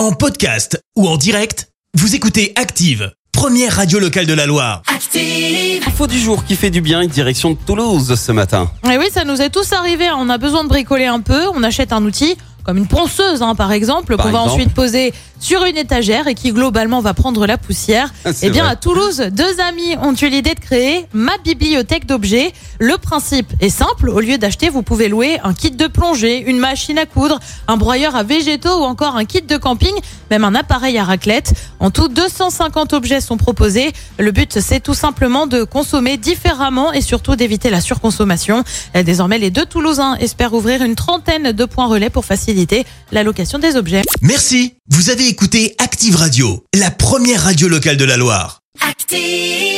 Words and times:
En 0.00 0.12
podcast 0.12 0.82
ou 0.96 1.06
en 1.06 1.18
direct, 1.18 1.68
vous 1.92 2.14
écoutez 2.14 2.54
Active, 2.56 3.12
première 3.32 3.76
radio 3.76 3.98
locale 3.98 4.24
de 4.24 4.32
la 4.32 4.46
Loire. 4.46 4.80
Active. 4.86 5.86
Info 5.86 6.06
du 6.06 6.18
jour 6.18 6.42
qui 6.46 6.56
fait 6.56 6.70
du 6.70 6.80
bien, 6.80 7.04
direction 7.06 7.50
de 7.50 7.58
Toulouse 7.66 8.14
ce 8.18 8.32
matin. 8.32 8.70
Et 8.90 8.96
oui, 8.96 9.10
ça 9.12 9.24
nous 9.24 9.42
est 9.42 9.50
tous 9.50 9.74
arrivé. 9.74 10.08
On 10.16 10.30
a 10.30 10.38
besoin 10.38 10.64
de 10.64 10.70
bricoler 10.70 11.04
un 11.04 11.20
peu. 11.20 11.48
On 11.54 11.62
achète 11.62 11.92
un 11.92 12.02
outil, 12.02 12.38
comme 12.64 12.76
une 12.78 12.86
ponceuse, 12.86 13.42
hein, 13.42 13.54
par 13.54 13.72
exemple, 13.72 14.16
Par 14.16 14.26
qu'on 14.26 14.32
va 14.32 14.38
exemple. 14.40 14.52
ensuite 14.60 14.74
poser 14.74 15.12
sur 15.38 15.64
une 15.64 15.76
étagère 15.78 16.26
et 16.26 16.34
qui 16.34 16.52
globalement 16.52 17.00
va 17.00 17.14
prendre 17.14 17.46
la 17.46 17.56
poussière. 17.56 18.12
C'est 18.26 18.46
Eh 18.48 18.50
bien, 18.50 18.64
vrai. 18.64 18.72
à 18.72 18.76
Toulouse, 18.76 19.22
deux 19.32 19.60
amis 19.60 19.96
ont 20.02 20.12
eu 20.14 20.28
l'idée 20.28 20.54
de 20.54 20.60
créer 20.60 21.06
ma 21.14 21.32
bibliothèque 21.42 22.04
d'objets. 22.06 22.52
Le 22.78 22.98
principe 22.98 23.50
est 23.60 23.70
simple. 23.70 24.10
Au 24.10 24.20
lieu 24.20 24.36
d'acheter, 24.36 24.68
vous 24.68 24.82
pouvez 24.82 25.08
louer 25.08 25.38
un 25.42 25.54
kit 25.54 25.70
de 25.70 25.86
plongée, 25.86 26.38
une 26.46 26.58
machine 26.58 26.98
à 26.98 27.06
coudre, 27.06 27.40
un 27.68 27.76
broyeur 27.78 28.16
à 28.16 28.22
végétaux 28.22 28.80
ou 28.80 28.84
encore 28.84 29.16
un 29.16 29.24
kit 29.24 29.40
de 29.40 29.56
camping, 29.56 29.94
même 30.30 30.44
un 30.44 30.54
appareil 30.54 30.98
à 30.98 31.04
raclette. 31.04 31.54
En 31.78 31.90
tout, 31.90 32.08
250 32.08 32.92
objets 32.92 33.20
sont 33.22 33.38
proposés. 33.38 33.92
Le 34.18 34.32
but, 34.32 34.60
c'est 34.60 34.80
tout 34.80 34.94
simplement 34.94 35.46
de 35.46 35.64
consommer 35.64 36.18
différemment 36.18 36.92
et 36.92 37.00
surtout 37.00 37.34
d'éviter 37.36 37.70
la 37.70 37.80
surconsommation. 37.80 38.62
Désormais, 39.04 39.38
les 39.38 39.50
deux 39.50 39.64
Toulousains 39.64 40.16
espèrent 40.16 40.52
ouvrir 40.52 40.82
une 40.82 40.96
trentaine 40.96 41.52
de 41.52 41.64
points 41.64 41.86
relais 41.86 42.10
pour 42.10 42.26
faciliter 42.50 42.84
la 43.12 43.22
location 43.22 43.58
des 43.58 43.76
objets. 43.76 44.02
Merci, 44.22 44.74
vous 44.88 45.10
avez 45.10 45.28
écouté 45.28 45.74
Active 45.78 46.16
Radio, 46.16 46.64
la 46.74 46.90
première 46.90 47.42
radio 47.44 47.68
locale 47.68 47.96
de 47.96 48.04
la 48.04 48.16
Loire. 48.16 48.60
Active. 48.80 49.69